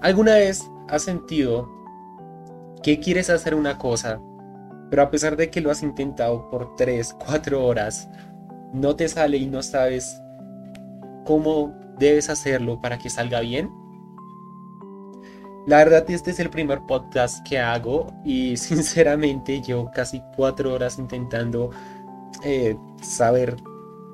¿Alguna 0.00 0.34
vez 0.34 0.70
has 0.88 1.02
sentido 1.02 1.68
que 2.82 3.00
quieres 3.00 3.30
hacer 3.30 3.54
una 3.54 3.78
cosa, 3.78 4.20
pero 4.90 5.02
a 5.02 5.10
pesar 5.10 5.36
de 5.36 5.50
que 5.50 5.60
lo 5.60 5.70
has 5.70 5.82
intentado 5.82 6.48
por 6.50 6.76
3, 6.76 7.16
4 7.26 7.66
horas, 7.66 8.08
no 8.72 8.94
te 8.94 9.08
sale 9.08 9.38
y 9.38 9.46
no 9.46 9.62
sabes 9.62 10.20
cómo 11.24 11.74
debes 11.98 12.30
hacerlo 12.30 12.80
para 12.80 12.98
que 12.98 13.10
salga 13.10 13.40
bien? 13.40 13.70
La 15.66 15.78
verdad, 15.78 16.08
este 16.08 16.30
es 16.30 16.38
el 16.38 16.48
primer 16.48 16.80
podcast 16.86 17.44
que 17.46 17.58
hago 17.58 18.06
y 18.24 18.56
sinceramente 18.56 19.60
llevo 19.60 19.90
casi 19.90 20.22
4 20.36 20.72
horas 20.72 20.98
intentando 20.98 21.70
eh, 22.44 22.76
saber 23.02 23.56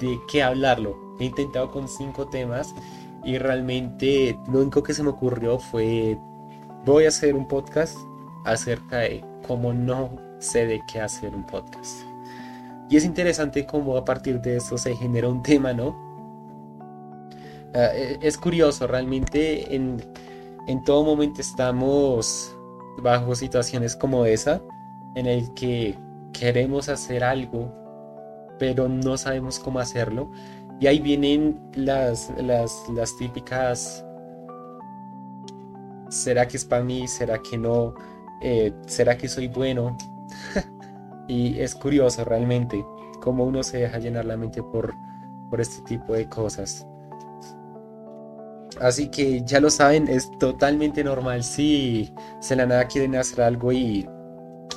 de 0.00 0.18
qué 0.26 0.42
hablarlo. 0.42 0.98
He 1.20 1.26
intentado 1.26 1.70
con 1.70 1.86
5 1.86 2.28
temas 2.28 2.74
y 3.26 3.38
realmente 3.38 4.38
lo 4.48 4.60
único 4.60 4.82
que 4.84 4.94
se 4.94 5.02
me 5.02 5.10
ocurrió 5.10 5.58
fue 5.58 6.16
voy 6.84 7.04
a 7.04 7.08
hacer 7.08 7.34
un 7.34 7.48
podcast 7.48 7.98
acerca 8.44 8.98
de 8.98 9.24
cómo 9.46 9.74
no 9.74 10.10
sé 10.38 10.66
de 10.66 10.80
qué 10.86 11.00
hacer 11.00 11.34
un 11.34 11.44
podcast. 11.44 12.02
Y 12.88 12.96
es 12.96 13.04
interesante 13.04 13.66
cómo 13.66 13.96
a 13.96 14.04
partir 14.04 14.40
de 14.40 14.58
eso 14.58 14.78
se 14.78 14.94
genera 14.94 15.28
un 15.28 15.42
tema, 15.42 15.72
¿no? 15.72 15.96
Ah, 17.74 17.90
e, 17.92 18.16
es 18.22 18.38
curioso, 18.38 18.86
realmente 18.86 19.74
en, 19.74 20.00
en 20.68 20.84
todo 20.84 21.04
momento 21.04 21.40
estamos 21.40 22.56
bajo 22.98 23.34
situaciones 23.34 23.96
como 23.96 24.24
esa, 24.24 24.62
en 25.16 25.26
el 25.26 25.52
que 25.54 25.98
queremos 26.32 26.88
hacer 26.88 27.24
algo, 27.24 27.72
pero 28.60 28.88
no 28.88 29.16
sabemos 29.16 29.58
cómo 29.58 29.80
hacerlo. 29.80 30.30
Y 30.80 30.86
ahí 30.86 31.00
vienen 31.00 31.58
las, 31.74 32.30
las, 32.38 32.88
las 32.94 33.16
típicas, 33.16 34.04
¿será 36.10 36.46
que 36.46 36.58
es 36.58 36.64
para 36.64 36.84
mí? 36.84 37.08
¿Será 37.08 37.38
que 37.38 37.56
no? 37.56 37.94
Eh, 38.42 38.72
¿Será 38.86 39.16
que 39.16 39.28
soy 39.28 39.48
bueno? 39.48 39.96
y 41.28 41.58
es 41.58 41.74
curioso 41.74 42.24
realmente 42.24 42.84
cómo 43.20 43.44
uno 43.44 43.62
se 43.62 43.78
deja 43.78 43.98
llenar 43.98 44.24
la 44.26 44.36
mente 44.36 44.62
por, 44.62 44.94
por 45.50 45.60
este 45.60 45.82
tipo 45.82 46.12
de 46.12 46.28
cosas. 46.28 46.86
Así 48.80 49.08
que 49.08 49.42
ya 49.42 49.58
lo 49.58 49.70
saben, 49.70 50.06
es 50.08 50.30
totalmente 50.38 51.02
normal 51.02 51.42
si 51.42 52.12
se 52.40 52.54
la 52.54 52.66
nada 52.66 52.86
quieren 52.86 53.16
hacer 53.16 53.40
algo 53.40 53.72
y 53.72 54.06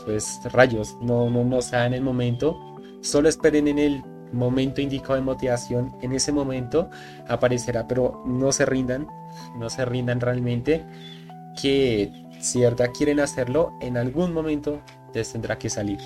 pues 0.06 0.40
rayos, 0.54 0.98
no, 1.02 1.30
no, 1.30 1.44
no 1.44 1.62
sea 1.62 1.86
en 1.86 1.94
el 1.94 2.02
momento. 2.02 2.58
Solo 3.02 3.30
esperen 3.30 3.68
en 3.68 3.80
el 3.80 4.04
momento 4.32 4.82
indicado 4.82 5.16
de 5.16 5.22
motivación. 5.22 5.96
En 6.02 6.14
ese 6.14 6.32
momento 6.32 6.90
aparecerá, 7.28 7.88
pero 7.88 8.24
no 8.26 8.52
se 8.52 8.66
rindan, 8.66 9.08
no 9.58 9.70
se 9.70 9.86
rindan 9.86 10.20
realmente. 10.20 10.86
Que 11.62 12.12
si 12.40 12.64
quieren 12.98 13.20
hacerlo, 13.20 13.74
en 13.82 13.98
algún 13.98 14.34
momento 14.34 14.82
les 15.14 15.32
tendrá 15.32 15.58
que 15.58 15.70
salir. 15.70 16.00